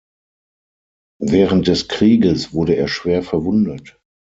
[1.21, 3.99] Während des Krieges wurde er schwer verwundet.